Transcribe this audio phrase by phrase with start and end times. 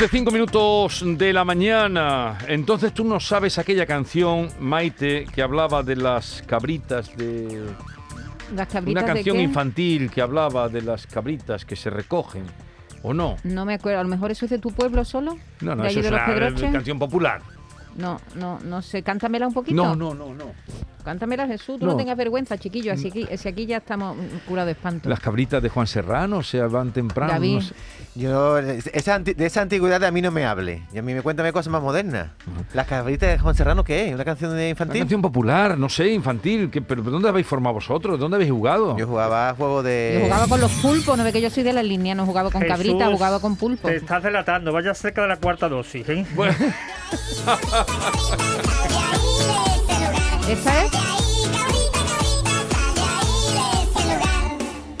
[0.00, 2.38] Once, cinco minutos de la mañana.
[2.48, 7.66] Entonces tú no sabes aquella canción, Maite, que hablaba de las cabritas de...
[8.54, 9.42] ¿Las cabritas Una de canción qué?
[9.42, 12.44] infantil que hablaba de las cabritas que se recogen,
[13.02, 13.36] ¿o no?
[13.44, 14.00] No me acuerdo.
[14.00, 15.36] A lo mejor eso es de tu pueblo solo.
[15.60, 17.42] No, no, ¿De eso es de una canción popular.
[17.96, 19.02] No, no, no sé.
[19.02, 19.76] Cántamela un poquito.
[19.82, 20.44] No, no, no, no.
[21.04, 21.78] Cántamela, Jesús.
[21.78, 21.96] Tú no, No.
[21.96, 22.92] tengas vergüenza, chiquillo.
[22.92, 25.08] Así aquí, si aquí ya estamos mm, curados de espanto.
[25.08, 27.32] Las cabritas de Juan Serrano se van temprano.
[27.32, 27.54] David.
[27.54, 27.74] no sé.
[28.16, 30.82] Yo, esa anti- de esa antigüedad a mí no me hable.
[30.92, 32.28] Y a mí me cuéntame cosas más modernas.
[32.74, 34.14] Las cabritas de Juan Serrano, ¿qué es?
[34.14, 35.00] ¿Una canción de Una infantil?
[35.00, 36.70] canción popular, no sé, infantil.
[36.70, 38.18] ¿qué- ¿Pero dónde habéis formado vosotros?
[38.20, 38.96] ¿Dónde habéis jugado?
[38.98, 40.16] Yo jugaba a juego de...
[40.18, 42.50] Yo jugaba con los pulpos, no ve que yo soy de la línea, no jugaba
[42.50, 43.90] con Jesús, cabrita, jugaba con pulpos.
[43.90, 46.26] Te estás delatando, vaya cerca de la cuarta dosis, ¿eh?
[46.34, 46.54] Bueno,
[50.48, 50.90] ¿Esta es?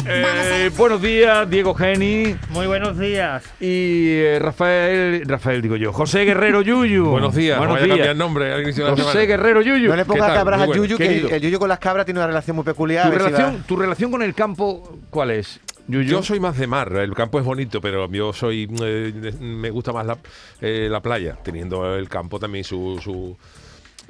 [0.06, 2.36] eh, buenos días, Diego Geni.
[2.50, 3.42] Muy buenos días.
[3.60, 7.06] Y eh, Rafael, Rafael digo yo, José Guerrero Yuyu.
[7.06, 7.96] Buenos días, Buenos a días.
[7.96, 9.26] cambiar nombre al inicio de la José semana.
[9.26, 9.88] Guerrero Yuyu.
[9.90, 10.82] No le pongas cabras a bueno.
[10.84, 11.28] Yuyu, que Querido.
[11.30, 13.10] el Yuyu con las cabras tiene una relación muy peculiar.
[13.10, 16.08] ¿Tu relación, ¿Tu relación con el campo cuál es, Yuyu?
[16.10, 19.70] Yo soy más de mar, el campo es bonito, pero yo soy eh, de- me
[19.70, 20.18] gusta más la,
[20.60, 23.36] eh, la playa, teniendo el campo también su- su-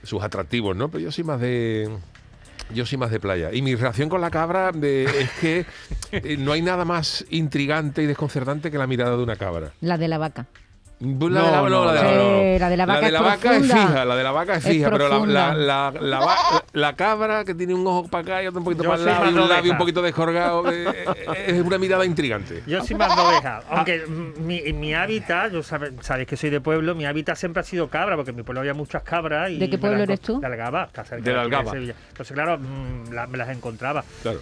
[0.02, 0.88] sus atractivos, ¿no?
[0.88, 1.88] Pero yo soy más de
[2.72, 3.52] yo soy más de playa.
[3.52, 5.66] Y mi relación con la cabra de- es que
[6.12, 9.72] eh, no hay nada más intrigante y desconcertante que la mirada de una cabra.
[9.80, 10.46] La de la vaca.
[11.00, 12.12] La No, de la, no, no, la de la,
[12.42, 14.70] Eh, la de la vaca es vaca es fija, la de la vaca es Es
[14.72, 15.54] fija, pero la, profunda.
[15.54, 16.36] la, la, la va-
[16.74, 19.06] la cabra que tiene un ojo para acá y otro un poquito Yo para el
[19.06, 22.62] lado y un labio un poquito descolgado, eh, eh, es una mirada intrigante.
[22.66, 24.04] Yo soy más de oveja, aunque
[24.40, 27.88] mi, mi hábitat, yo sabe- sabéis que soy de pueblo, mi hábitat siempre ha sido
[27.88, 29.50] cabra, porque en mi pueblo había muchas cabras.
[29.50, 30.38] Y ¿De qué pueblo eres tú?
[30.38, 30.90] De Algaba,
[31.22, 31.70] De la Algaba.
[31.72, 31.94] Sevilla.
[32.10, 32.58] Entonces, claro,
[33.10, 34.04] la- me las encontraba.
[34.20, 34.40] Claro.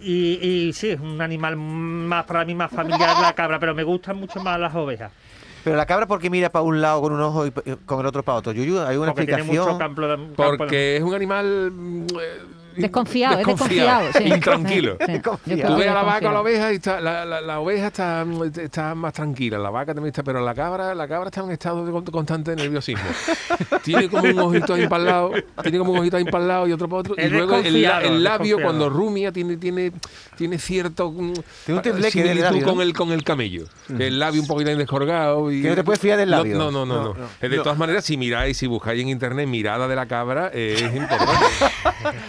[0.00, 0.38] Y,
[0.68, 4.16] y sí, es un animal más para mí más familiar la cabra, pero me gustan
[4.16, 5.12] mucho más las ovejas.
[5.64, 7.50] Pero la cabra, ¿por qué mira para un lado con un ojo y
[7.86, 8.52] con el otro para otro?
[8.52, 9.78] Yuyu, ¿hay una Porque tiene mucho explicación?
[9.78, 12.40] campo de, campo de- Porque es un animal mm, eh,
[12.82, 14.08] Desconfiado, es desconfiado.
[14.16, 14.24] sí.
[14.24, 14.96] intranquilo.
[15.00, 15.12] Sí, sí.
[15.12, 15.74] Desconfiado.
[15.74, 16.34] Tú ves a la vaca o desconfiado.
[16.34, 19.94] la oveja y está, la, la- la oveja está, mm, está más tranquila, la vaca
[19.94, 23.04] también está, pero la cabra, la cabra está en un estado de con- constante nerviosismo.
[23.82, 25.30] tiene como un ojito ahí para el lado,
[25.62, 27.16] tiene como un ojito ahí para el lado y otro para otro.
[27.16, 28.62] Es y luego el, desconfiado, el labio desconfiado.
[28.62, 29.92] cuando rumia tiene, tiene,
[30.36, 31.32] tiene cierto mm,
[31.66, 32.82] Tiene un similitud labio, con ¿no?
[32.82, 33.64] el con el camello.
[33.98, 36.56] El labio un poquito ahí descorgado y Que no te puedes fiar del labio.
[36.56, 37.04] No, no, no, no.
[37.04, 37.26] No, no.
[37.40, 37.62] Eh, De No.
[37.62, 41.44] todas maneras, si miráis, si buscáis en internet mirada de la cabra, eh, es importante.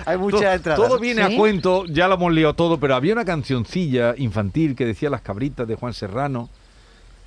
[0.06, 0.35] Hay To-
[0.76, 1.34] Todo viene ¿Sí?
[1.34, 5.22] a cuento, ya lo hemos liado todo, pero había una cancioncilla infantil que decía Las
[5.22, 6.50] cabritas de Juan Serrano.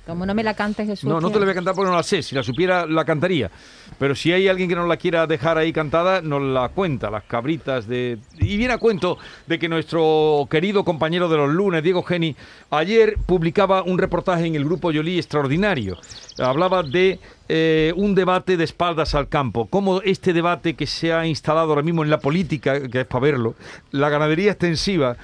[0.09, 1.07] Como no me la cantes, Jesús.
[1.07, 2.23] No, no te la voy a cantar porque no la sé.
[2.23, 3.51] Si la supiera, la cantaría.
[3.99, 7.25] Pero si hay alguien que nos la quiera dejar ahí cantada, nos la cuenta, las
[7.25, 8.17] cabritas de...
[8.39, 12.35] Y viene a cuento de que nuestro querido compañero de los lunes, Diego Geni,
[12.71, 15.95] ayer publicaba un reportaje en el grupo Yolí extraordinario.
[16.39, 19.67] Hablaba de eh, un debate de espaldas al campo.
[19.67, 23.25] Cómo este debate que se ha instalado ahora mismo en la política, que es para
[23.25, 23.53] verlo,
[23.91, 25.17] la ganadería extensiva,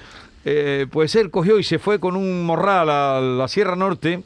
[0.44, 4.22] eh, pues él cogió y se fue con un morral a la Sierra Norte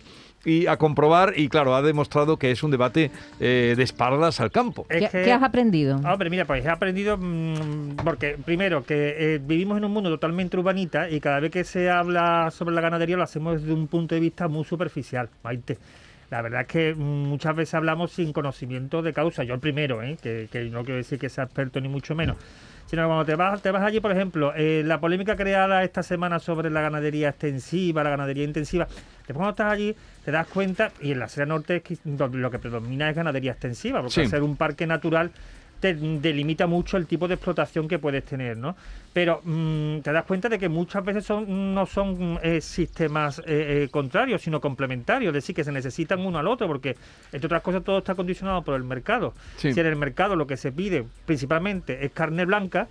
[0.45, 4.51] y a comprobar y claro ha demostrado que es un debate eh, de espaldas al
[4.51, 5.99] campo Es ¿Qué, que- qué has aprendido?
[6.03, 10.09] Ah, Hombre, mira, pues he aprendido mm, porque primero que eh, vivimos en un mundo
[10.09, 13.87] totalmente urbanita y cada vez que se habla sobre la ganadería lo hacemos desde un
[13.87, 15.77] punto de vista muy superficial, Maite.
[16.31, 19.43] La verdad es que mm, muchas veces hablamos sin conocimiento de causa.
[19.43, 20.15] Yo el primero, ¿eh?
[20.21, 22.37] que, que no quiero decir que sea experto ni mucho menos.
[22.89, 26.01] Sino que cuando te vas, te vas allí, por ejemplo, eh, la polémica creada esta
[26.01, 29.95] semana sobre la ganadería extensiva, la ganadería intensiva, después cuando estás allí
[30.25, 33.15] te das cuenta, y en la Sierra Norte es que donde lo que predomina es
[33.15, 34.21] ganadería extensiva, porque Sí.
[34.21, 35.29] al ser un parque natural
[35.79, 38.75] te delimita mucho el tipo de explotación que puedes tener, ¿no?
[39.13, 43.43] Pero mm, te das cuenta de que muchas veces son, no son eh, sistemas eh,
[43.47, 46.95] eh, contrarios, sino complementarios, es decir, que se necesitan uno al otro, porque,
[47.31, 49.33] entre otras cosas, todo está condicionado por el mercado.
[49.57, 49.73] Sí.
[49.73, 52.87] Si en el mercado lo que se pide principalmente es carne blanca,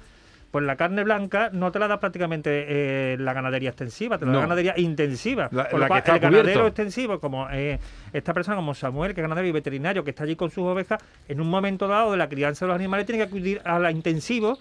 [0.50, 4.32] pues la carne blanca no te la da prácticamente eh, la ganadería extensiva, te la
[4.32, 4.38] No.
[4.38, 5.48] da ganadería intensiva.
[5.52, 7.78] La- Con la lo que cual, está el ganadero extensivo, como eh,
[8.12, 11.00] esta persona, como Samuel, que es ganadero y veterinario, que está allí con sus ovejas,
[11.28, 13.90] en un momento dado de la crianza de los animales tiene que acudir a la
[13.90, 14.58] intensivo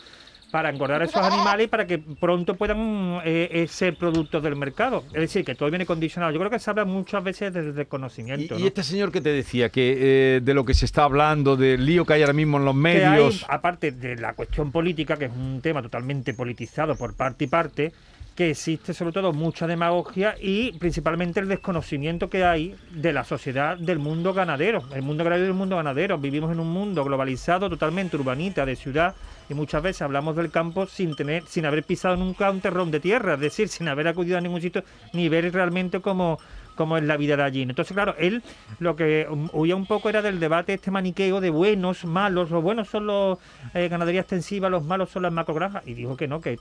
[0.51, 4.55] para engordar a esos animales y para que pronto puedan eh, eh, ser productos del
[4.55, 5.03] mercado.
[5.13, 6.31] Es decir, que todo viene condicionado.
[6.31, 8.57] Yo creo que se habla muchas veces desde el Y, desconocimiento.
[8.59, 11.85] y este señor que te decía, que eh, de lo que se está hablando, del
[11.85, 13.45] lío que hay ahora mismo en los que hay, medios.
[13.49, 17.91] aparte de la cuestión política, que es un tema totalmente politizado por parte y parte,
[18.37, 23.75] que existe sobre todo mucha demagogia y principalmente el desconocimiento que hay de la sociedad
[23.79, 24.83] del mundo ganadero.
[24.93, 26.19] El mundo ganadero y el mundo ganadero.
[26.19, 29.15] Vivimos en un mundo globalizado, totalmente urbanita, de ciudad,
[29.49, 32.99] y muchas veces hablamos del campo sin tener, sin haber pisado nunca un terrón de
[32.99, 34.83] tierra, es decir, sin haber acudido a ningún sitio,
[35.13, 36.37] ni ver realmente cómo
[36.75, 37.63] cómo es la vida de allí.
[37.63, 38.43] Entonces, claro, él
[38.77, 42.87] lo que huía un poco era del debate este maniqueo de buenos, malos, los buenos
[42.87, 43.39] son los
[43.73, 46.59] eh, ganadería extensiva, los malos son las macrogranjas, y dijo que no, que,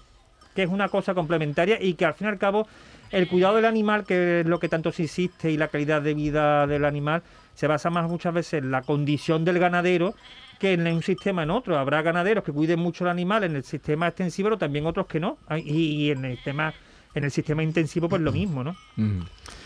[0.56, 2.66] que es una cosa complementaria y que al fin y al cabo
[3.12, 6.14] el cuidado del animal, que es lo que tanto se insiste, y la calidad de
[6.14, 7.22] vida del animal,
[7.54, 10.14] se basa más muchas veces en la condición del ganadero
[10.58, 11.78] que en un sistema en otro.
[11.78, 15.20] Habrá ganaderos que cuiden mucho el animal en el sistema extensivo, pero también otros que
[15.20, 15.38] no.
[15.64, 16.74] Y en el tema
[17.16, 18.76] en el sistema intensivo pues lo mismo, ¿no?
[18.96, 19.20] Mm.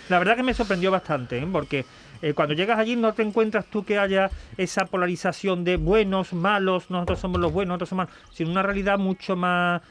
[0.09, 1.49] La verdad que me sorprendió bastante, ¿eh?
[1.51, 1.85] porque
[2.23, 6.91] eh, cuando llegas allí no te encuentras tú que haya esa polarización de buenos, malos,
[6.91, 9.83] nosotros somos los buenos, nosotros somos malos, sino una realidad mucho más,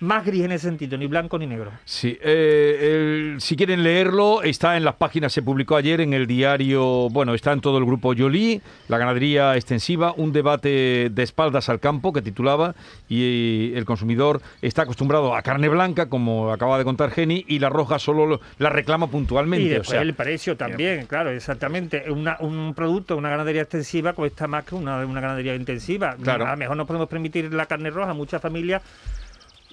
[0.00, 1.70] más gris en ese sentido, ni blanco ni negro.
[1.84, 6.26] Sí, eh, el- si quieren leerlo, está en las páginas, se publicó ayer en el
[6.26, 11.68] diario, bueno, está en todo el grupo Yoli, la ganadería extensiva, un debate de espaldas
[11.68, 12.74] al campo que titulaba,
[13.08, 17.68] y el consumidor está acostumbrado a carne blanca, como acaba de contar Geni, y la
[17.68, 19.64] roja solo lo- la reclama puntualmente.
[19.66, 22.10] Y o después sea, el precio también, claro, exactamente.
[22.10, 26.16] Una- un producto, una ganadería extensiva cuesta más que una, una ganadería intensiva.
[26.22, 26.46] Claro.
[26.46, 28.82] A lo mejor no podemos permitir la carne roja, muchas familias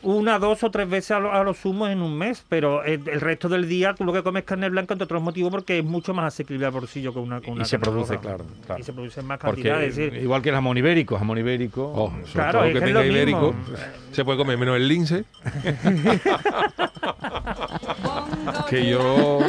[0.03, 3.07] una, dos o tres veces a lo, a lo sumo en un mes, pero el,
[3.07, 5.85] el resto del día tú lo que comes carne blanca entre otros motivos porque es
[5.85, 8.21] mucho más asequible al bolsillo que una, que una y se produce, roja.
[8.21, 8.81] claro, claro.
[8.81, 11.37] Y se produce en más porque cantidad, es decir, igual que el jamón ibérico, jamón
[11.37, 11.91] ibérico.
[11.95, 13.53] Oh, sobre Claro, todo es que que es tenga lo ibérico.
[13.53, 13.75] mismo.
[14.11, 15.23] Se puede comer menos el lince.
[18.69, 19.39] que yo.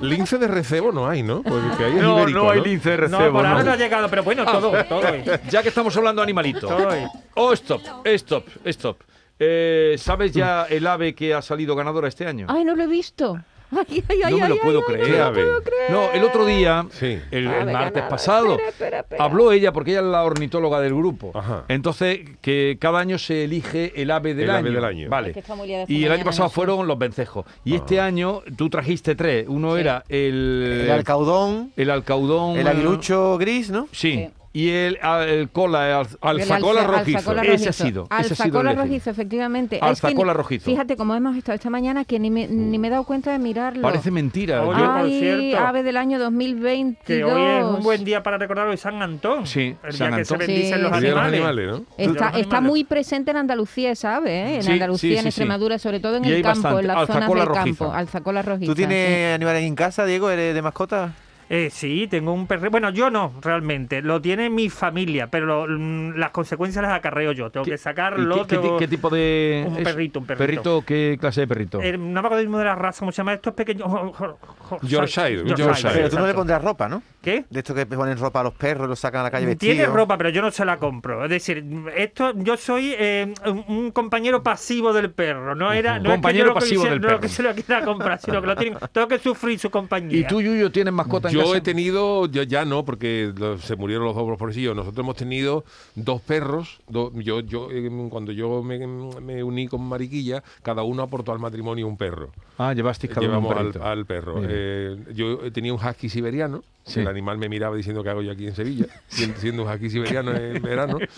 [0.00, 1.42] Lince de recebo no hay, ¿no?
[1.42, 2.64] Porque hay no, ibérico, no hay ¿no?
[2.64, 3.32] lince de no, recebo.
[3.38, 3.64] por ahora no.
[3.66, 5.02] no ha llegado, pero bueno, todo, todo.
[5.50, 6.68] Ya que estamos hablando de animalitos.
[6.70, 6.88] Todo.
[7.34, 8.96] Oh, stop, stop, stop.
[9.42, 12.46] Eh, ¿Sabes ya el ave que ha salido ganadora este año?
[12.48, 13.40] Ay, no lo he visto.
[13.72, 15.06] Ay, ay, ay, no me lo puedo ay, creer.
[15.06, 15.44] ¿Qué ave?
[15.90, 17.20] No, el otro día, Sí.
[17.30, 19.24] el, martes pasado, Espera, espera, espera.
[19.24, 21.30] habló ella, porque ella es la ornitóloga del grupo.
[21.34, 21.66] Ajá.
[21.68, 24.58] Entonces, que cada año se elige el ave del El año.
[24.58, 25.08] ave del año.
[25.08, 25.30] Vale.
[25.36, 27.46] Es que Y el año pasado fueron los vencejos.
[27.64, 29.46] Y este año tú trajiste tres.
[29.48, 29.80] Uno Sí.
[29.82, 32.58] era el, El alcaudón, el alcaudón.
[32.58, 33.86] el aguilucho gris, ¿no?
[33.92, 34.14] Sí.
[34.14, 34.28] Sí.
[34.52, 37.18] Y el, a- el cola, el Alzacola alza- rojizo.
[37.18, 37.72] alzacola Ese ha rojizo.
[37.84, 38.82] sido, ese ha sido elegido.
[38.84, 39.76] rojizo, efectivamente.
[39.76, 40.64] Es que Alzacola ni- rojizo.
[40.64, 43.38] Fíjate cómo hemos estado esta mañana que ni me, ni me he dado cuenta de
[43.38, 43.82] mirarlo.
[43.82, 44.62] Parece mentira.
[44.64, 47.04] Oye, Ay, cierto, ave del año 2022.
[47.06, 49.46] Que hoy es un buen día para recordar hoy San Antón.
[49.46, 50.46] Sí, el San día que se Antón.
[50.48, 51.34] bendicen Sí, los de los animales.
[51.40, 51.76] animales, ¿no?
[51.96, 52.62] Está, los está animales.
[52.62, 54.32] muy presente en Andalucía, ¿sabes?
[54.32, 54.56] ¿eh?
[54.56, 55.26] En Sí, Andalucía, sí, en.
[55.28, 56.80] Extremadura, sobre todo en Y el campo, bastante.
[56.80, 57.78] en las zonas Alzacola del rojiza.
[57.84, 57.92] campo.
[57.94, 58.66] Alzacola rojiza.
[58.72, 60.28] ¿Tú tienes animales en casa, Diego?
[60.28, 61.12] ¿Eres de mascota?
[61.52, 62.70] Eh, sí, tengo un perro.
[62.70, 64.02] Bueno, yo no, realmente.
[64.02, 67.50] Lo tiene mi familia, pero lo- mm, las consecuencias las acarreo yo.
[67.50, 68.36] Tengo ¿Qué- que ¿Y sacarlo.
[68.36, 69.64] qué, qué ti- tengo- qué tipo de...?
[69.66, 69.82] Un es?
[69.82, 70.84] perrito, un perrito.
[70.86, 71.80] ¿Qué clase de perrito?
[71.82, 73.32] Eh, no me acuerdo mismo de la raza, ¿cómo se llama?
[73.34, 73.88] Estos pequeños.
[74.82, 75.92] Yorkshire, un Yorkshire.
[75.92, 77.02] Pero tú no le pondrás ropa, ¿no?
[77.22, 77.44] ¿Qué?
[77.50, 79.76] De estos que ponen ropa a los perros, los sacan a la calle vestidos.
[79.76, 81.24] Tiene ropa, pero yo no se la compro.
[81.24, 81.62] Es decir,
[81.94, 83.34] esto yo soy eh,
[83.68, 85.54] un, compañero pasivo del perro.
[85.54, 87.20] No era no Compañero es que yo lo pasivo del no perro.
[87.20, 90.16] que se lo quiera comprar, sino que lo tienen, tengo que sufrir su compañía.
[90.18, 91.56] ¿Y tú, Yuyo, tienes mascota en Yo casa?
[91.58, 94.74] he tenido, yo ya no, porque lo- se murieron los dos pobrecillos.
[94.74, 96.80] Nosotros hemos tenido dos perros.
[96.88, 101.38] do- yo, yo eh, cuando yo me, me uní con Mariquilla, cada uno aportó al
[101.38, 102.30] matrimonio un perro.
[102.56, 104.40] Ah, llevasteis cada uno un Llevamos al, perro.
[104.42, 106.62] Eh, yo tenía un husky siberiano.
[106.90, 107.00] Sí.
[107.00, 110.60] El animal me miraba diciendo que hago yo aquí en Sevilla, siendo, husky siberiano en
[110.60, 110.98] verano.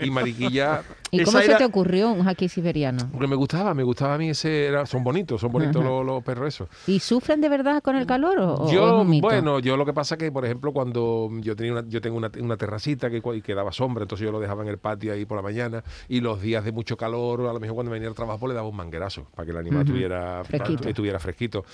[0.00, 0.82] Y Mariquilla,
[1.14, 3.06] ¿Y cómo Esa se era- te ocurrió un haki siberiano?
[3.12, 6.22] porque me gustaba, me gustaba a mí ese, era, son bonitos, son bonitos los, los
[6.24, 6.68] perros esos.
[6.86, 9.26] ¿Y sufren de verdad con el calor o, o es Yo, un mito?
[9.26, 12.30] bueno, yo lo que pasa que, por ejemplo, cuando yo tenía una, yo tengo una,
[12.40, 15.36] una terracita que, que daba sombra, entonces yo lo dejaba en el patio ahí por
[15.36, 18.38] la mañana y los días de mucho calor, a lo mejor cuando venía al trabajo,
[18.40, 20.88] pues le daba un manguerazo para que el animal estuviera Fresquito.
[20.88, 21.64] estuviera fresquito.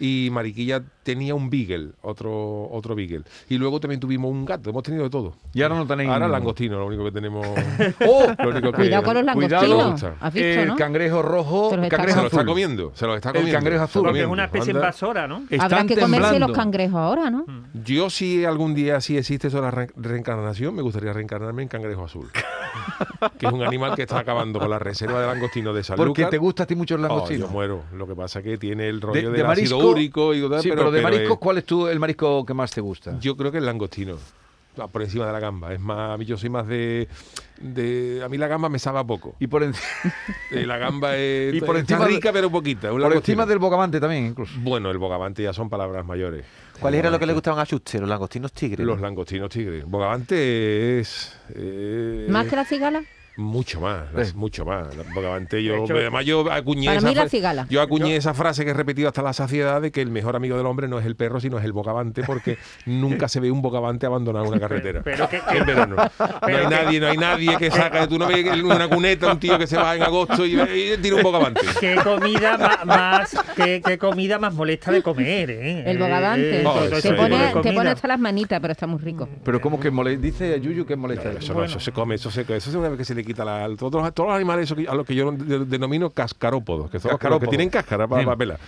[0.00, 3.22] Y Mariquilla tenía un beagle, otro otro beagle.
[3.48, 5.34] Y luego también tuvimos un gato, hemos tenido de todo.
[5.54, 6.32] Y ahora no tenéis Ahora ninguno.
[6.38, 7.46] langostino, lo único que tenemos.
[8.08, 8.26] ¡Oh!
[8.42, 10.04] lo único que- Cuidado con los langostinos.
[10.20, 10.76] ¿Has visto, el no?
[10.76, 13.58] cangrejo rojo, Se los está cangrejo Se lo está comiendo, se lo está El comiendo.
[13.58, 14.02] cangrejo se lo azul.
[14.04, 14.80] Porque es una especie Anda.
[14.80, 15.42] invasora, ¿no?
[15.58, 16.46] Habrá que comerse temblando.
[16.48, 17.44] los cangrejos ahora, ¿no?
[17.84, 21.68] Yo si algún día sí existe eso de la re- reencarnación, me gustaría reencarnarme en
[21.68, 22.28] cangrejo azul.
[23.38, 26.06] que es un animal que está acabando con la reserva de langostino de Sanlúcar.
[26.08, 27.46] Porque te gusta a ti mucho el Oh, langostino.
[27.46, 27.82] yo muero.
[27.94, 30.48] Lo que pasa es que tiene el de, rollo de del ácido marisco, úrico y
[30.48, 33.18] tal, sí, pero, de mariscos, es- ¿cuál es tú el marisco que más te gusta?
[33.20, 34.16] yo creo que el langostino.
[34.92, 35.72] Por encima de la gamba.
[35.74, 37.08] Es más, a mí yo soy más de,
[37.60, 39.34] de a mí la gamba me sabe a poco.
[39.38, 39.74] Y por, en-
[40.50, 42.90] Eh, la gamba es, Y por está encima de- rica pero poquita.
[42.90, 44.52] por encima del bogavante también, incluso.
[44.60, 46.44] bueno, el bogavante ya son palabras mayores.
[46.80, 48.00] ¿Cuál era lo que le gustaban a Schuster?
[48.00, 48.86] Los langostinos tigres.
[48.86, 49.84] Los langostinos tigres.
[49.86, 53.02] Bogavante es eh, ¿Más que la cigala?
[53.36, 54.88] Mucho más, las- mucho más.
[55.14, 57.66] Bogavante, yo, hecho, además yo acuñé, para esa, mí la fra- cigala.
[57.70, 60.56] yo acuñé esa frase que he repetido hasta la saciedad de que el mejor amigo
[60.56, 63.62] del hombre no es el perro, sino es el bogavante, porque nunca se ve un
[63.62, 65.00] bogavante abandonar una carretera.
[65.02, 65.96] Pero que- en verano.
[65.96, 69.32] No hay que- nadie, no hay nadie que saca, tú no ves en una cuneta
[69.32, 71.60] un tío que se va en agosto y, y tira un bogavante.
[71.80, 75.84] Qué comida más, qué, qué comida más molesta de comer, ¿eh?
[75.90, 76.60] El bogavante.
[76.60, 77.74] Eh, no, ese te, es pone, te comida.
[77.74, 79.28] pone hasta las manitas, pero está muy rico.
[79.44, 81.30] Pero como que molesta, dice Yuyu que molesta.
[81.32, 83.44] Eso, no, eso se come, eso se eso es una vez que se le quita
[83.44, 87.08] la, todos, los, todos los animales a los que yo de- denomino cascarópodos, que son
[87.08, 87.50] que- los que Cascarópodos.
[87.50, 88.38] tienen cáscara para, Bien.
[88.38, 88.58] pelar.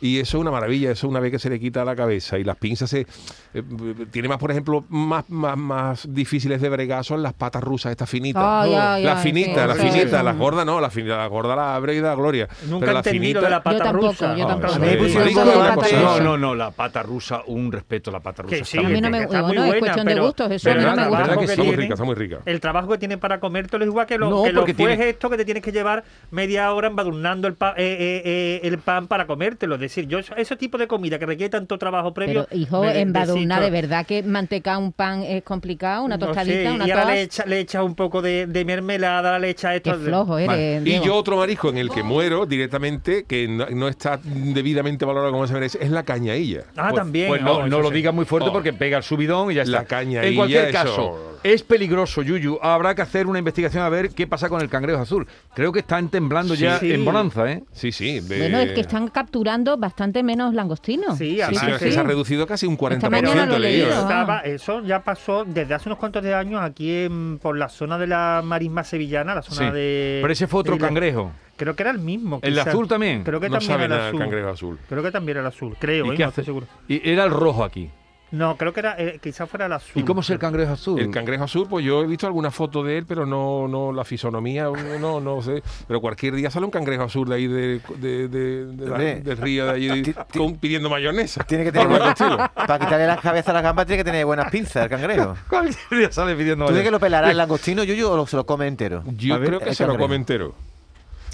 [0.00, 2.44] Y eso es una maravilla, eso una vez que se le quita la cabeza y
[2.44, 3.06] las pinzas se
[3.54, 3.62] eh,
[4.10, 8.08] tiene más, por ejemplo, más, más, más difíciles de bregar son las patas rusas, estas
[8.08, 8.42] finitas.
[8.44, 10.24] Ay, ay, las ay, finitas, sí, las sí, finitas, sí.
[10.24, 12.48] las gordas no, las finitas, las gordas las abre y da gloria.
[12.68, 14.36] Nunca he las entendido la pata Yo tampoco, rusa.
[14.36, 14.78] yo Ah, tampoco.
[14.78, 16.00] la pata rusa.
[16.02, 18.56] No, no, no, la pata rusa, un respeto a la pata rusa.
[18.78, 20.88] A mí no me- está bueno, es buena, cuestión de gustos, eso pero a mí
[20.88, 21.44] no me gusta.
[21.52, 22.38] está muy rica, está muy rica.
[22.44, 24.86] El trabajo que tiene para comértelo es igual que lo, No, que lo porque fue
[24.96, 28.60] tiene- esto que te tienes que llevar media hora embadurnando el, pa- eh, eh, eh,
[28.64, 29.78] el pan para comértelo.
[29.86, 32.46] Es decir, yo ese tipo de comida que requiere tanto trabajo previo.
[32.50, 33.64] Pero, hijo, embadurnar, desisto.
[33.64, 37.04] de verdad que mantecar un pan es complicado, una No tostadita, sé, una y ahora
[37.06, 37.38] le toast.
[37.40, 39.92] echa, le echa un poco de, de mermelada, le echa esto.
[39.92, 40.82] Qué flojo eres, Vale.
[40.84, 45.32] Y yo otro marisco en el que muero directamente, que no, no está debidamente valorado
[45.32, 46.64] como se merece, es la cañailla.
[46.76, 47.28] Ah, Pues- también.
[47.28, 47.94] Pues no, oh, no lo sí.
[47.94, 48.52] digas muy fuerte Oh.
[48.52, 49.78] porque pega el subidón y ya está.
[49.78, 51.35] La caña En cualquier caso, eso.
[51.54, 52.58] Es peligroso, Yuyu.
[52.62, 55.26] Habrá que hacer una investigación a ver qué pasa con el cangrejo azul.
[55.54, 56.92] Creo que están temblando Sí, ya sí.
[56.92, 57.62] en Bonanza, ¿eh?
[57.72, 58.20] Sí, sí.
[58.20, 61.16] de- Bueno, es que están capturando bastante menos langostinos.
[61.18, 61.92] Sí, Sí, además sí, es que sí.
[61.92, 63.10] se ha reducido casi un 40%.
[63.10, 63.86] mañana lo he he leído.
[63.88, 64.00] leído.
[64.02, 67.96] Estaba- eso ya pasó desde hace unos cuantos de años aquí en- por la zona
[67.98, 69.74] de la marisma sevillana, la zona Sí.
[69.76, 70.18] de.
[70.22, 71.32] Pero ese fue otro cangrejo.
[71.56, 72.38] Creo que era el mismo.
[72.42, 73.24] ¿El azul también?
[73.24, 74.18] Creo que No también era el azul.
[74.18, 74.78] cangrejo azul.
[74.88, 76.12] Creo que también era el azul, creo, ¿Y ¿eh?
[76.16, 76.40] qué no hace?
[76.42, 76.66] estoy seguro.
[76.86, 77.90] Y era el rojo aquí.
[78.36, 79.92] No, creo que era, eh, quizás fuera el azul.
[80.00, 81.00] ¿Y cómo es el cangrejo azul?
[81.00, 84.04] El cangrejo azul, pues yo he visto alguna foto de él, pero no, no la
[84.04, 84.68] fisonomía,
[85.00, 85.62] no, no sé.
[85.88, 89.20] Pero cualquier día sale un cangrejo azul de ahí de, de, de- de la- Hombre.
[89.22, 91.44] del río de allí con- pidiendo mayonesa.
[91.44, 92.36] Tiene que tener estilo.
[92.54, 95.34] Para quitarle las cabezas a las gambas tiene que tener buenas pinzas el cangrejo.
[95.48, 98.36] Cualquier día sale pidiendo ¿Tú de que lo pelará el langostino, Yuyu, o lo- se
[98.36, 99.02] lo come entero?
[99.16, 100.54] Yo creo que se lo come entero.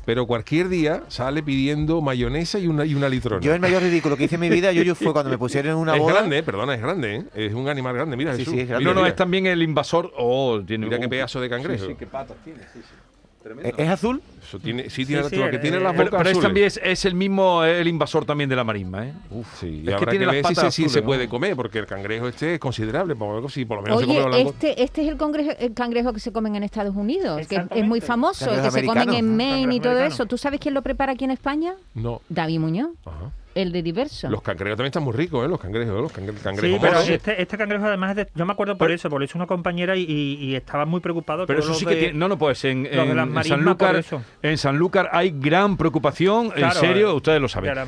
[0.04, 3.40] Pero cualquier día sale pidiendo mayonesa y una, y una litrona.
[3.40, 5.78] Yo el mayor ridículo que hice en mi vida, Yuyu, fue cuando me pusieron en
[5.78, 6.14] una es boda.
[6.14, 7.16] grande, eh, perdona, es grande.
[7.16, 7.24] ¿eh?
[7.34, 8.16] Es un animal grande.
[8.16, 8.80] Mira, Sí, Jesús, sí, es grande.
[8.84, 9.10] mira, No, no, mira.
[9.10, 10.12] es también el invasor.
[10.16, 11.84] Oh, tiene Mira qué pedazo de cangrejo.
[11.84, 12.60] Sí, sí, qué patas tiene.
[12.72, 12.94] Sí, sí.
[13.42, 13.76] Tremendo.
[13.76, 14.22] ¿Es azul?
[14.42, 16.40] Eso tiene, sí, tiene, sí, lo que eh, tiene las eh, bocas Pero, pero es
[16.40, 19.12] también es, es el mismo, el invasor también de la marisma, ¿eh?
[19.30, 19.84] Uf, sí.
[19.86, 21.30] Es que tiene que, las si, patas se- si se azules, puede ¿no?
[21.30, 23.14] comer, porque el cangrejo este es considerable.
[23.16, 25.74] por- Si por lo menos se come los Oye, este, este es el, cangrejo, el
[25.74, 29.12] cangrejo que se comen en Estados Unidos, que es muy famoso, el que se comen
[29.14, 30.14] en Maine y todo americano.
[30.14, 30.26] eso.
[30.26, 31.74] ¿Tú sabes quién lo prepara aquí en España?
[31.94, 32.20] No.
[32.28, 33.30] David Muñoz, Ajá.
[33.54, 34.28] El de Diverso.
[34.30, 35.48] Los cangrejos también están muy ricos, ¿eh?
[35.48, 37.08] Los cangrejos, los cangre- Sí, cangrejos pero moros.
[37.08, 39.96] este, este cangrejo además es de- yo me acuerdo por eso, porque es una compañera
[39.96, 41.46] y, estaba muy preocupado.
[41.46, 42.18] Pero eso sí que de- tiene.
[42.18, 44.04] No, no, pues en, los de en- en marismas, Sanlúcar,
[44.42, 46.52] en Sanlúcar hay gran preocupación.
[46.56, 47.74] en serio, eh, ustedes lo saben.
[47.74, 47.86] la.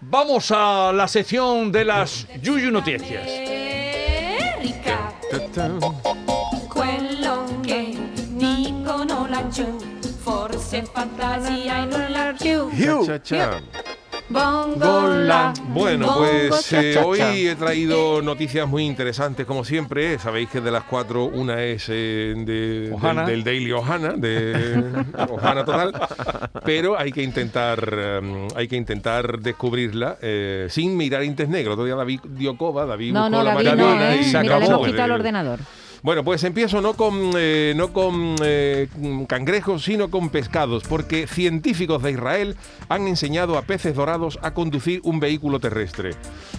[0.00, 3.26] Vamos a la sección de las Yuyu Noticias.
[14.28, 20.18] Bongola, Bueno, pues eh, hoy he traído noticias muy interesantes, como siempre.
[20.18, 23.22] Sabéis que de las cuatro, una es eh, de, Ohana.
[23.24, 25.92] del, del Daily Ohana, de Ohana total.
[26.64, 31.74] Pero hay que intentar, eh, hay que intentar descubrirla eh, sin mirar Intes Negro.
[31.74, 34.18] Otro día David dio coba, David no, buscó no, la David no, ¿eh?
[34.20, 34.64] y se Mira, le acabó.
[34.74, 35.60] hemos quitado el ordenador.
[36.06, 38.86] Bueno, pues empiezo no con, eh, no con eh,
[39.26, 42.56] cangrejos, sino con pescados, porque científicos de Israel
[42.88, 46.12] han enseñado a peces dorados a conducir un vehículo terrestre.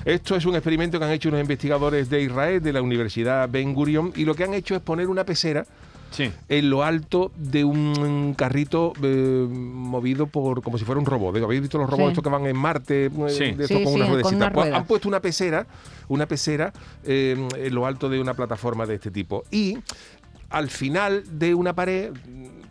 [0.04, 3.74] Esto es un experimento que han hecho unos investigadores de Israel, de la Universidad Ben
[3.74, 5.66] Gurion, y lo que han hecho es poner una pecera
[6.12, 6.32] Sí.
[6.50, 11.36] en lo alto de un carrito eh, movido por como si fuera un robot.
[11.44, 12.12] ¿Habéis visto los robots Sí.
[12.12, 13.10] estos que van en Marte?
[13.30, 13.52] Sí.
[13.52, 14.34] de estos Sí, con sí, unas con ruedecitas?
[14.34, 14.80] unas Pues ruedas.
[14.80, 15.68] han puesto una pecera,
[16.08, 16.74] una pecera
[17.04, 19.44] eh, en lo alto de una plataforma de este tipo.
[19.52, 19.78] Y
[20.50, 22.14] al final de una pared,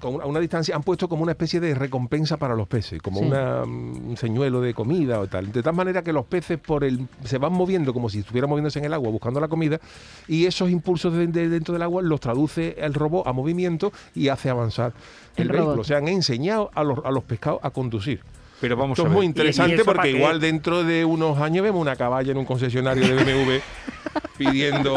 [0.00, 3.20] con- a una distancia, han puesto como una especie de recompensa para los peces, como
[3.20, 3.26] Sí.
[3.26, 5.50] una, mm, un señuelo de comida o tal.
[5.52, 8.78] De tal manera que los peces por el, se van moviendo como si estuvieran moviéndose
[8.78, 9.80] en el agua buscando la comida
[10.28, 14.28] y esos impulsos de, de dentro del agua los traduce el robot a movimiento y
[14.28, 14.92] hace avanzar
[15.36, 15.70] el, El vehículo.
[15.72, 15.80] robot.
[15.80, 18.20] O sea, han enseñado a los, a los pescados a conducir.
[18.60, 19.16] Pero vamos Esto a es ver.
[19.16, 22.46] muy ¿Y- y interesante porque igual dentro de unos años vemos una caballa en un
[22.46, 23.60] concesionario de BMW
[24.36, 24.94] pidiendo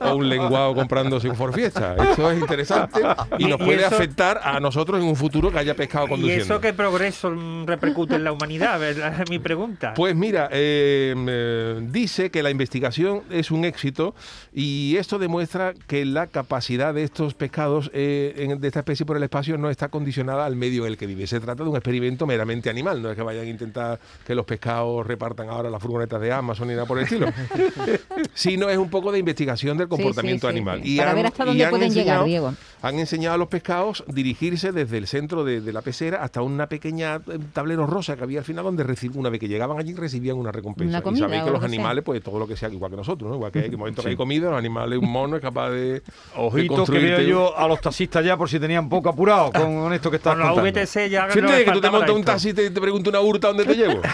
[0.00, 1.94] o un lenguado comprándose un Ford Fiesta.
[2.12, 3.00] Eso es interesante
[3.38, 6.06] y Y- nos y puede eso- afectar a nosotros en un futuro que haya pescado
[6.06, 6.44] ¿Y conduciendo.
[6.44, 7.32] eso qué progreso
[7.66, 8.80] repercute en la humanidad?
[8.80, 9.20] ¿verdad?
[9.22, 9.92] Es mi pregunta.
[9.94, 14.14] Pues mira, eh, eh, dice que la investigación es un éxito
[14.52, 19.16] y esto demuestra que la capacidad de estos pescados eh, en- de esta especie por
[19.16, 21.26] el espacio no está condicionada al medio en el que vive.
[21.26, 24.44] Se trata de un experimento meramente animal, no es que vayan a intentar que los
[24.46, 27.26] pescados repartan ahora las furgonetas de Amazon ni nada por el estilo,
[28.34, 30.80] sino es un poco de investigación del Sí, sí, comportamiento sí, animal.
[30.84, 30.96] sí.
[30.96, 32.54] Para ver hasta dónde han pueden llegar, Diego.
[32.82, 36.66] Han enseñado a los pescados dirigirse desde el centro de, de la pecera hasta una
[36.68, 39.94] pequeña eh, tablero rosa que había al final donde reci- una vez que llegaban allí
[39.94, 40.88] recibían una recompensa.
[40.90, 41.74] Una y comida sabéis o que lo los que sea.
[41.76, 43.36] animales, pues todo lo que sea, igual que nosotros, ¿no?
[43.36, 45.78] Igual que hay que momento que hay comida, los animales, un mono es capaz de.
[46.00, 46.02] de
[46.36, 50.10] Ojitos que veo yo a los taxistas ya por si tenían poco apurado con esto
[50.10, 50.62] que estás Con la.
[50.62, 53.48] VTC ya Fíjate que tú te montas un taxi y te, te pregunta una hurta
[53.48, 54.00] dónde te llevo.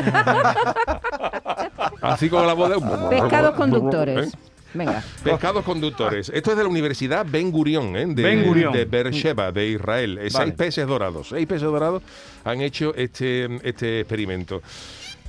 [2.13, 3.09] Así con la voz de.
[3.21, 4.29] Pescados conductores.
[4.29, 4.39] ¿Eh?
[4.75, 5.03] Venga.
[5.25, 6.31] Pescados conductores.
[6.33, 8.07] Esto es de la Universidad Ben Gurion, ¿eh?
[8.07, 8.73] de, Ben Gurion.
[8.73, 10.19] de Beersheba, de Israel.
[10.19, 10.45] Eh, Vale.
[10.45, 11.29] Seis peces dorados.
[11.31, 12.03] Seis peces dorados
[12.45, 14.63] han hecho este, este experimento.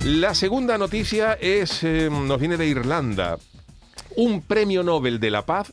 [0.04, 3.38] La segunda noticia es, eh, nos viene de Irlanda.
[4.16, 5.72] Un premio Nobel de la Paz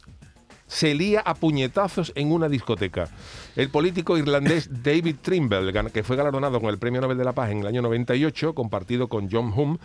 [0.67, 3.09] se lía a puñetazos en una discoteca.
[3.55, 7.51] El político irlandés David Trimble, que fue galardonado con el Premio Nobel de la Paz
[7.51, 9.77] en el año 98, compartido con John Hume,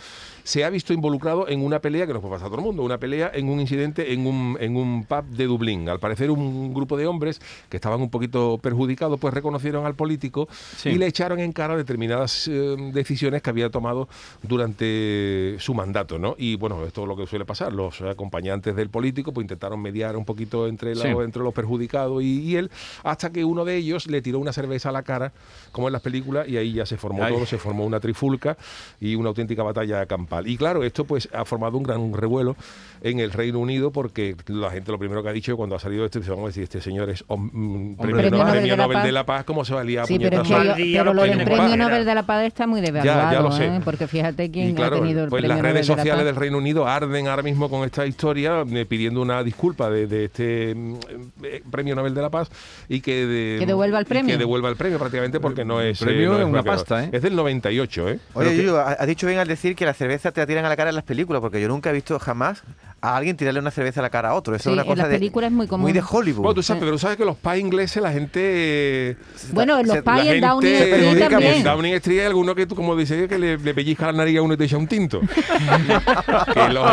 [0.42, 2.82] se ha visto involucrado en una pelea que nos puede pasar a todo el mundo,
[2.82, 5.88] una pelea en un incidente en un, en un pub de Dublín.
[5.88, 10.48] Al parecer un grupo de hombres que estaban un poquito perjudicados, pues reconocieron al político
[10.76, 10.90] Sí.
[10.90, 14.08] y le echaron en cara determinadas eh, decisiones que había tomado
[14.42, 16.34] durante su mandato, ¿no?
[16.38, 17.72] Y bueno, esto es lo que suele pasar.
[17.72, 21.08] Los acompañantes del político pues intentaron mediar un poquito entre, la- Sí.
[21.08, 22.70] entre los perjudicados y, y él,
[23.04, 25.32] hasta que uno de ellos le tiró una cerveza a la cara,
[25.70, 27.32] como en las películas, y ahí ya se formó Ay.
[27.34, 28.56] todo, se formó una trifulca
[29.00, 30.46] y una auténtica batalla campal.
[30.48, 32.56] Y claro, esto pues ha formado un gran revuelo
[33.02, 36.04] en el Reino Unido porque la gente lo primero que ha dicho cuando ha salido
[36.04, 38.76] esto, dice, vamos a decir, este señor es mm, premio, Premio Nobel, premio de la
[38.76, 39.04] Nobel Paz.
[39.04, 40.54] de la Paz, ¿cómo se valía a Sí, pero, es que
[40.92, 41.76] yo- pero lo del premio.
[41.76, 43.66] Nobel de la Paz está muy devaluado, Ya, ya lo sé.
[43.66, 43.80] ¿eh?
[43.84, 46.18] porque fíjate quién claro, ha tenido el pues premio las redes Nobel de la sociales
[46.20, 46.26] Paz.
[46.26, 50.24] del Reino Unido arden ahora mismo con esta historia, eh, pidiendo una disculpa de, de
[50.26, 52.49] este eh, premio Nobel de la Paz
[52.88, 54.33] y que, de- Que devuelva el premio.
[54.35, 55.98] Que devuelva el premio prácticamente porque no es.
[55.98, 57.11] premio no es una pasta, ¿eh?
[57.12, 58.18] Es del 98, ¿eh?
[58.35, 60.68] Oye, Yuyu, ha- has dicho bien al decir que la cerveza te la tiran a
[60.68, 62.62] la cara en las películas, porque yo nunca he visto jamás
[63.04, 64.54] a alguien tirarle una cerveza a la cara a otro.
[64.54, 65.82] Eso Sí, es una en cosa las de, películas es muy común.
[65.82, 66.42] Muy de Hollywood.
[66.42, 69.16] Bueno, tú sabes, pero tú sabes que los pais ingleses, la gente.
[69.52, 71.52] Bueno, en los pais la en Downing Street también.
[71.54, 74.38] En Downing Street hay alguno que tú, como dices, que le, le pellizca la nariz
[74.38, 75.20] a uno y te echa un tinto.
[76.54, 76.90] que, los-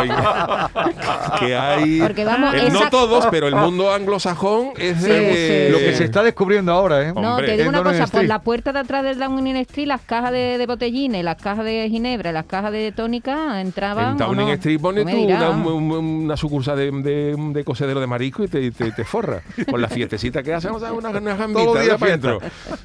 [1.38, 2.00] que hay.
[2.00, 5.66] Porque vamos, eh, esa- No todos, pero el mundo anglosajón es Sí, de.
[5.68, 7.12] sí, Lo que se está descubriendo ahora, ¿eh?
[7.14, 9.86] No, Hombre, te digo una Downing cosa, por la puerta de atrás del Downing Street,
[9.86, 14.16] las cajas de, de botellines, las cajas de ginebra, las cajas de tónica entraban.
[14.16, 14.52] En ¿o Downing no?
[14.54, 18.48] Street Tú me tú una, un- una sucursal de, de, de cocedero de marisco y
[18.48, 19.42] te, te, te forra.
[19.70, 22.38] Con la fiestecita que sea, una, una gambita Todos los días fiesta.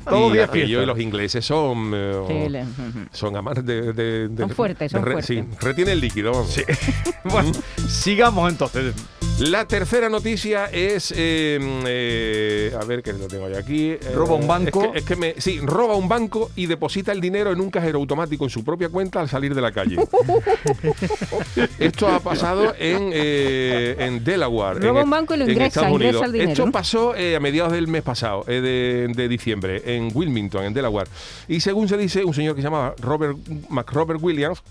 [0.08, 0.84] Todos días aquello, fiesta.
[0.84, 1.92] y los ingleses son.
[1.94, 5.26] eh, Sí, son amantes de, de- de- Son fuertes, son fuertes.
[5.26, 6.32] Sí, retiene el líquido.
[6.32, 6.60] vamos.
[7.26, 7.52] Bueno,
[7.88, 8.94] sigamos entonces.
[9.38, 13.90] La tercera noticia es, eh, eh, a ver que lo tengo yo aquí.
[13.92, 14.82] eh, Roba un banco.
[14.86, 17.70] Es que, es que me, sí, roba un banco y deposita el dinero en un
[17.70, 19.98] cajero automático en su propia cuenta al salir de la calle.
[21.80, 24.80] Esto ha pasado en, eh, en Delaware.
[24.80, 26.26] Roba en un banco y lo en ingresa, Estados ingresa Unidos.
[26.28, 26.52] el dinero.
[26.52, 30.74] Esto pasó eh, a mediados del mes pasado, eh, de, de diciembre, en Wilmington, en
[30.74, 31.10] Delaware.
[31.50, 33.38] Y según se dice, un señor que se llama Robert
[33.70, 34.64] McRobert Williams.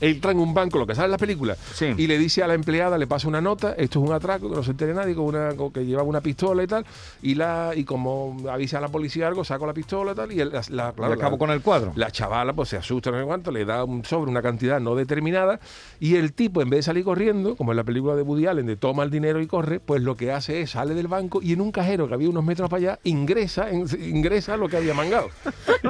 [0.00, 1.86] Él trae en un banco, lo que sale en la película, Sí.
[1.96, 4.56] y le dice a la empleada, le pasa una nota, esto es un atraco, que
[4.56, 6.84] no se entere nadie, con una, con que llevaba una pistola y tal,
[7.22, 10.40] y la y como avisa a la policía algo, saco la pistola y tal, y
[10.40, 11.92] él- la, la- claro, Y acabo la- con el cuadro.
[11.96, 14.94] la chavala pues se asusta, no sé cuánto, le da un sobre, una cantidad no
[14.94, 15.60] determinada,
[16.00, 18.66] y el tipo, en vez de salir corriendo, como en la película de Woody Allen,
[18.66, 21.52] de toma el dinero y corre, pues lo que hace es sale del banco y
[21.52, 24.94] en un cajero que había unos metros para allá, ingresa, en- ingresa lo que había
[24.94, 25.28] mangado.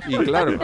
[0.08, 0.58] Y claro,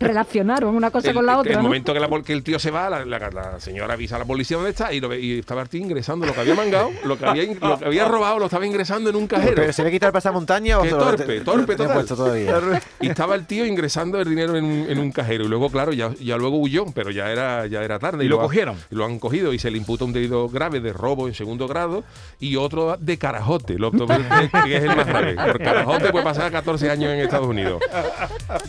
[0.00, 1.56] Relacionaron una cosa el, con la el otra.
[1.56, 1.62] ¿no?
[1.62, 4.24] momento que, la que el tío se va, la, la- la señora avisa a la
[4.24, 6.90] policía dónde está y, lo ve- y estaba el tío ingresando lo que había mangado,
[7.04, 9.54] lo que había, lo que había robado, lo estaba ingresando en un cajero.
[9.56, 12.60] ¿Pero se le quita el pasamontaña o Qué torpe, te- torpe te- te todavía?
[13.00, 15.44] Y estaba el tío ingresando el dinero en un, en un cajero.
[15.44, 18.24] Y luego, claro, ya, ya luego huyó, pero ya era, ya era tarde.
[18.24, 18.76] ¿Y lo ha- cogieron?
[18.90, 21.68] y lo han cogido y se le imputa un delito grave de robo en segundo
[21.68, 22.04] grado
[22.40, 25.34] y otro de carajote, lo, que es el más grave.
[25.34, 27.80] Por carajote puede pasar 14 años en Estados Unidos.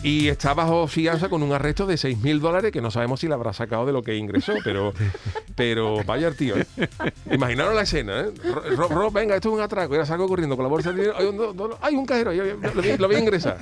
[0.02, 3.28] Y está bajo fianza con un arresto de 6 mil dólares que no sabemos si
[3.28, 4.92] le habrá sacado de lo que ingresó, pero,
[5.54, 6.56] pero vaya el tío.
[6.56, 6.66] ¿eh?
[7.30, 8.26] Imaginaros la escena, ¿eh?
[8.52, 9.92] Ro- Rob, Rob, venga, esto es un atraco.
[9.94, 11.14] Ahora salgo corriendo con la bolsa de dinero.
[11.18, 13.58] Hay un, no, no, hay un cajero, yo- lo, voy- lo voy a ingresar.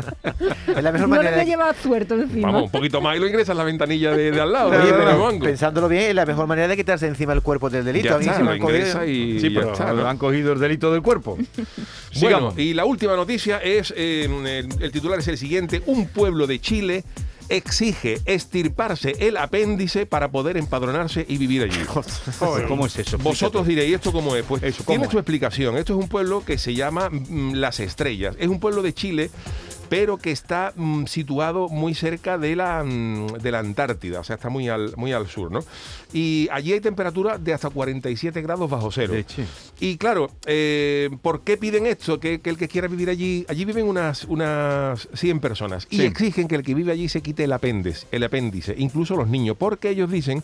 [0.68, 1.44] Es la mejor No le manera a de...
[1.46, 2.48] llevar suerte encima.
[2.48, 4.68] Vamos, un poquito más y lo ingresas en la ventanilla de, de al lado.
[4.70, 5.44] Oye, de- del pero banco.
[5.44, 8.08] pensándolo bien, es la mejor manera de quitarse encima el cuerpo del delito.
[8.08, 10.06] Ya A mí está, se lo han cogido- ingresa y Sí, pero está, ¿no?
[10.08, 11.36] han cogido el delito del cuerpo.
[11.36, 11.68] Bueno,
[12.12, 12.58] Sigamos.
[12.58, 16.58] y la última noticia es, eh, el, el titular es el siguiente, un pueblo de
[16.60, 17.04] Chile
[17.48, 21.78] exige estirparse el apéndice para poder empadronarse y vivir allí.
[22.68, 23.18] ¿Cómo es eso?
[23.18, 24.44] Vosotros diréis, ¿esto cómo es?
[24.44, 25.10] Pues Eso, ¿cómo tiene es?
[25.10, 25.76] su explicación.
[25.76, 28.36] Esto es un pueblo que se llama mm, Las Estrellas.
[28.38, 29.30] Es un pueblo de Chile,
[29.88, 34.36] pero que está mm, situado muy cerca de la, mm, de la Antártida, o sea,
[34.36, 35.60] está muy al, muy al sur, ¿no?
[36.12, 39.14] Y allí hay temperatura de hasta 47 grados bajo cero.
[39.80, 42.18] Y claro, eh, ¿por qué piden esto?
[42.20, 46.48] Que, que el que quiera vivir allí, allí viven unas, unas 100 personas y exigen
[46.48, 49.90] que el que vive allí se quite el apéndice, el apéndice, incluso los niños, porque
[49.90, 50.42] ellos dicen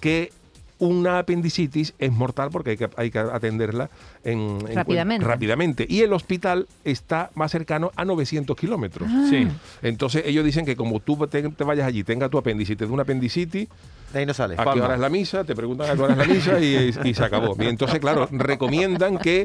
[0.00, 0.32] que
[0.78, 3.90] una apendicitis es mortal porque hay que, hay que atenderla
[4.24, 5.26] en, en- Rápidamente.
[5.26, 5.86] rápidamente.
[5.88, 9.08] Y el hospital está más cercano a 900 kilómetros.
[9.30, 9.46] Sí.
[9.82, 12.92] Entonces ellos dicen que como tú te, te vayas allí, tenga tu apéndice, te dé
[12.92, 13.68] una apendicitis,
[14.12, 14.54] De ahí no sale.
[14.58, 15.44] ¿A qué hora es la misa?
[15.44, 17.56] Te preguntan a qué hora es la misa y, y se acabó.
[17.62, 19.44] Y entonces, claro, recomiendan que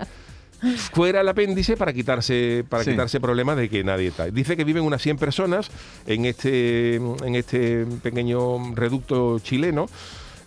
[0.91, 2.91] fuera el apéndice para quitarse para Sí.
[2.91, 4.25] quitarse problemas de que nadie está.
[4.25, 5.69] Dice que viven unas 100 personas
[6.05, 9.87] en este en este pequeño reducto chileno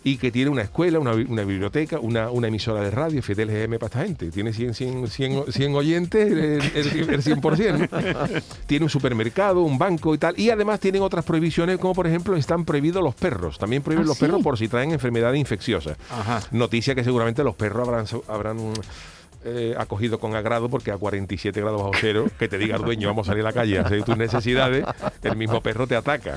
[0.04, 3.78] y que tiene una escuela, una, una biblioteca, una, una emisora de radio, Fidel GM
[3.78, 4.30] para esta gente.
[4.30, 7.78] Tiene 100, 100, 100, 100 oyentes, el, el- el 100%.
[7.78, 8.40] ¿no?
[8.66, 10.38] Tiene un supermercado, un banco y tal.
[10.38, 13.58] Y además tienen otras prohibiciones, como por ejemplo están prohibidos los perros.
[13.58, 14.24] También prohíben ¿Ah, los sí?
[14.24, 15.96] perros por si traen enfermedades infecciosas.
[16.10, 16.42] Ajá.
[16.50, 18.72] Noticia que seguramente los perros habrán, habrán
[19.44, 23.09] eh, acogido con agrado porque a 47 grados bajo cero, que te diga el dueño,
[23.09, 24.85] vamos a salir a la calle a hacer tus necesidades,
[25.22, 26.35] el mismo perro te ataca.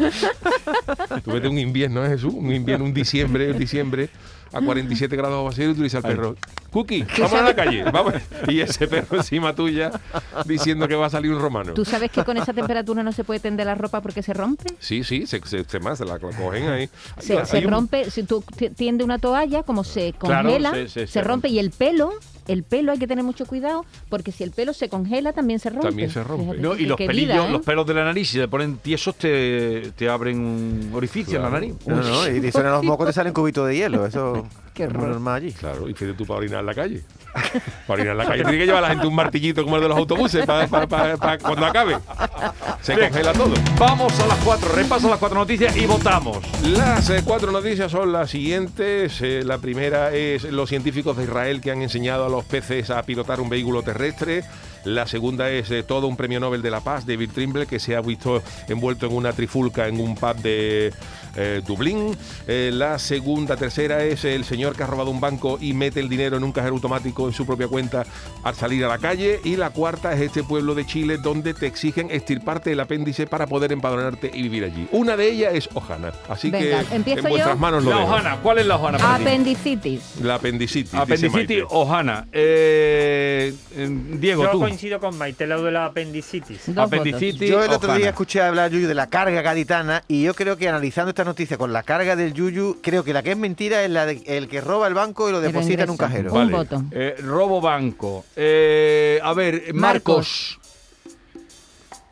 [1.23, 2.33] Tú vete un invierno, ¿eh, Jesús?
[2.33, 4.09] Un invierno, un diciembre, un diciembre,
[4.51, 6.35] a 47 grados bajo cero y tú dices al perro,
[6.75, 8.13] Cookie, vamos a la calle, vamos.
[8.49, 9.91] Y ese perro encima tuya
[10.45, 11.73] diciendo que va a salir un romano.
[11.73, 14.65] ¿Tú sabes que con esa temperatura no se puede tender la ropa porque se rompe?
[14.79, 16.89] Sí, sí, se, se, se más, se la cogen ahí.
[17.19, 20.49] Se, Hay- se hay un- rompe, si tú ti- tiendes una toalla, como se Claro,
[20.49, 22.11] congela, se- se, se- se rompe y el pelo,
[22.49, 25.69] el pelo hay que tener mucho cuidado porque si el pelo se congela también se
[25.69, 25.87] rompe.
[25.87, 26.43] También se rompe.
[26.43, 27.51] Fíjate No, y los pelillos, vida, ¿eh?
[27.51, 31.43] los pelos de la nariz, si te ponen tiesos, te, te abren un orificio en
[31.43, 31.73] la nariz.
[31.85, 34.05] No, no, y suenan los mocos, te salen cubitos de hielo.
[34.05, 35.07] Eso Qué horror.
[35.07, 35.53] normal allí.
[35.53, 37.01] Claro, y fíjate tú para orinar en la calle.
[37.87, 38.43] Para orinar en la calle.
[38.43, 41.65] Tiene que llevar a la gente un martillito como el de los autobuses para cuando
[41.65, 41.97] acabe.
[42.81, 43.07] Se Bien.
[43.07, 43.53] congela todo.
[43.79, 46.39] Vamos a las cuatro, repaso las cuatro noticias y votamos.
[46.61, 49.21] Las eh, cuatro noticias son las siguientes.
[49.21, 53.01] Eh, la primera es los científicos de Israel que han enseñado a los peces a
[53.03, 54.43] pilotar un vehículo terrestre.
[54.83, 57.95] La segunda es eh, todo un premio Nobel de la Paz, David Trimble, que se
[57.95, 60.93] ha visto envuelto en una trifulca en un pub de
[61.35, 62.15] eh, Dublín.
[62.47, 66.09] Eh, la segunda, tercera es el señor que ha robado un banco y mete el
[66.09, 68.05] dinero en un cajero automático en su propia cuenta
[68.43, 69.39] al salir a la calle.
[69.43, 73.47] Y la cuarta es este pueblo de Chile donde te exigen estirparte el apéndice para
[73.47, 74.87] poder empadronarte y vivir allí.
[74.91, 76.11] Una de ellas es Ojana.
[76.29, 77.59] Así Venga, que ¿empiezo en vuestras yo?
[77.59, 78.07] manos lo La dejo.
[78.11, 79.03] hojana, ¿cuál es la para ti?
[79.23, 80.01] Apendicitis.
[80.21, 80.93] La apendicitis.
[80.93, 82.27] Apendicitis, hojana.
[82.31, 84.59] Eh, eh, Diego, Yo tú.
[84.59, 86.61] coincido con Maite, lo de la apendicitis.
[86.67, 90.33] Dos Apendicitis, Yo el otro día escuché hablar Yuyu de la carga gaditana y yo
[90.33, 93.37] creo que analizando esta noticia con la carga del Yuyu, creo que la que es
[93.37, 96.31] mentira es la de el que roba el banco y lo deposita en un cajero.
[96.31, 96.51] Un Vale.
[96.53, 96.83] voto.
[96.91, 98.23] Eh, robo banco.
[98.35, 100.59] Eh, a ver, Marcos.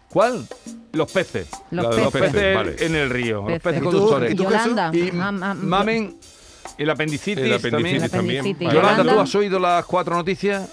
[0.09, 0.45] ¿Cuál?
[0.91, 1.47] Los peces.
[1.71, 2.31] Los los peces.
[2.33, 2.55] peces.
[2.55, 2.75] vale.
[2.79, 3.37] en el río.
[3.37, 3.61] Los Peces.
[3.63, 3.91] peces ¿Y tú?
[3.91, 4.31] conductores.
[4.31, 4.47] ¿Y tú.
[4.97, 6.15] Y mamen
[6.77, 8.57] el apendicitis, El apendicitis también.
[8.59, 9.03] Yolanda.
[9.13, 10.69] ¿tú has oído las cuatro noticias?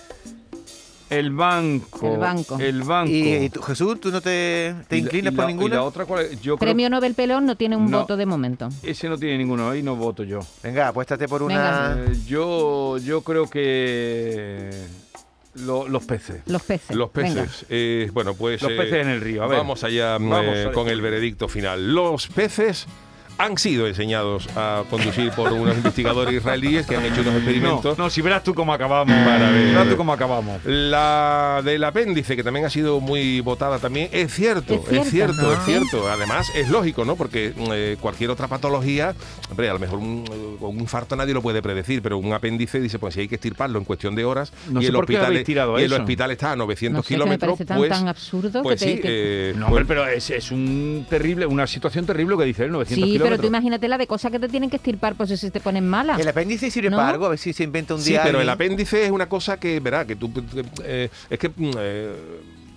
[1.10, 2.12] El banco.
[2.14, 2.58] El banco.
[2.60, 3.10] El banco.
[3.10, 5.74] Y, y tú, Jesús, ¿tú no te, te la- inclinas y por la- ninguna?
[5.74, 6.30] ¿Y la otra cuál es?
[6.40, 8.00] Yo creo Premio Nobel Pelón no tiene un No.
[8.00, 8.68] voto de momento.
[8.84, 10.38] ese no tiene ninguno, ahí no voto yo.
[10.62, 11.94] Venga, apuéstate por Venga.
[11.96, 12.04] una...
[12.12, 14.70] Eh, yo, yo creo que
[15.54, 16.42] lo- los peces.
[16.46, 16.96] Los peces.
[16.96, 17.66] Los peces.
[17.68, 18.62] Eh, bueno, pues.
[18.62, 19.42] Los eh, peces en el río.
[19.42, 19.58] A ver.
[19.58, 20.72] Vamos allá Vamos eh, a ver.
[20.72, 21.92] con el veredicto final.
[21.92, 22.86] Los peces
[23.40, 27.96] han sido enseñados a conducir por unos investigadores israelíes que han hecho unos No, experimentos.
[27.98, 29.16] no, si verás tú cómo acabamos.
[29.24, 29.66] Para ver.
[29.68, 30.61] Verás tú cómo acabamos.
[30.64, 35.53] La del apéndice, que también ha sido muy votada también, es cierto, Es es cierto,
[35.53, 35.64] es ¿no?
[35.64, 36.09] cierto.
[36.11, 37.16] Además, es lógico, ¿no?
[37.16, 39.14] Porque eh, cualquier otra patología,
[39.50, 42.81] hombre, a lo mejor un, eh, un infarto nadie lo puede predecir, pero un apéndice
[42.81, 45.81] dice, pues si hay que estirparlo en cuestión de horas No y, el hospital, tirado
[45.81, 48.09] y el hospital está a 900 No sé, que me kilómetros, parece tan, pues, tan
[48.09, 51.46] absurdo pues que te- sí, que- eh, No, pues- hombre, pero es, es un terrible,
[51.46, 54.38] una situación terrible que dice él, 900 Sí, pero tú imagínate la de cosas que
[54.38, 56.16] te tienen que estirpar, pues si te ponen mala.
[56.16, 56.96] El apéndice sirve ¿No?
[56.96, 58.22] para algo, a ver si se inventa un Sí, día.
[58.24, 60.30] pero el apéndice es una cosa que, verá, que tú...
[60.84, 61.48] eh, es que...
[61.48, 62.12] mm, eh,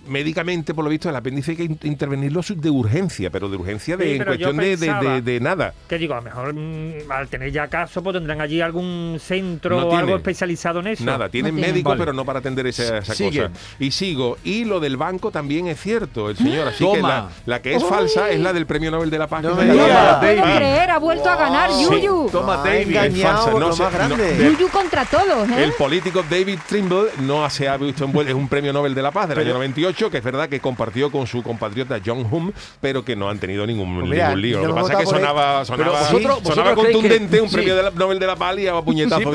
[0.06, 3.96] médicamente, por lo visto, el apéndice hay que in- intervenirlo de urgencia, pero de urgencia
[3.96, 5.74] de, Sí, en cuestión de, de- pensaba- de- de nada.
[5.88, 9.80] Que digo, a lo mejor mm, al tener ya caso, pues tendrán allí algún centro
[9.80, 11.04] No o algo especializado en eso.
[11.04, 11.98] Nada, tienen No médicos, Vale.
[12.00, 13.50] pero no para atender esa, cosa.
[13.78, 14.38] Y sigo.
[14.44, 16.68] Y lo del banco también es cierto, el señor.
[16.68, 19.42] Así que la, la que es falsa es la del Premio Nobel de la Paz.
[19.42, 19.64] No me.
[19.66, 21.84] No lo puedo creer, ha vuelto a ganar Sí.
[21.84, 22.28] Yuyu.
[22.30, 22.88] Toma, Ah, David.
[22.88, 24.36] engañado falsa, no más grande.
[24.52, 25.64] Yuyu contra todos, ¿eh?
[25.64, 29.10] El político David Trimble no se ha visto envuelto, es un premio Nobel de la
[29.10, 33.04] Paz del año 98, que es verdad que compartió con su compatriota John Hume, pero
[33.04, 34.60] que no han tenido ningún, Pues mira, ningún lío.
[34.66, 36.00] Lo que pasa es que sonaba, vosotros- sonaba
[36.40, 37.54] vosotros creéis que- contundente un sí.
[37.56, 39.30] premio de la- Nobel de la Paz y a puñetazo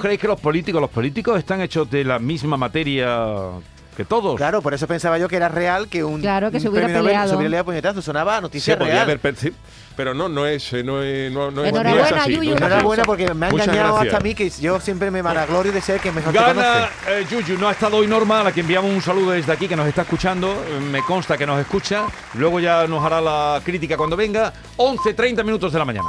[0.00, 3.50] creéis que los políticos, los políticos están hechos de la misma materia
[3.96, 4.36] que todos.
[4.36, 6.86] Claro, por eso pensaba yo que era real que un, Claro, que un se hubiera
[6.86, 7.30] premio Nobel peleado.
[7.30, 8.02] se hubiera a puñetazo.
[8.02, 9.04] Sonaba noticia podía real.
[9.04, 9.52] haber per- sí,
[9.96, 12.36] pero no, no es, eh, no es, no, no es- no es Enhorabuena, así, no
[12.42, 12.50] Yuyu.
[12.50, 12.64] es así.
[12.64, 14.14] Enhorabuena porque me ha Muchas engañado gracias.
[14.14, 17.20] hasta a mí que yo siempre me vanaglorio de ser que mejor te Gana conoce.
[17.20, 19.68] eh, Yuyu, no ha estado hoy Norma, a la que enviamos un saludo desde aquí,
[19.68, 20.52] que nos está escuchando.
[20.52, 22.04] Eh, Me consta que nos escucha.
[22.34, 24.52] Luego ya nos hará la crítica cuando venga.
[24.76, 26.08] 11.30 minutos de la mañana.